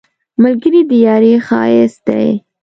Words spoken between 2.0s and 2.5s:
دی